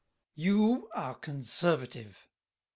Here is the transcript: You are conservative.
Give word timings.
You 0.33 0.89
are 0.95 1.13
conservative. 1.13 2.27